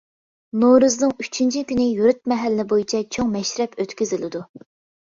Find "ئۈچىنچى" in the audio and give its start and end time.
1.25-1.63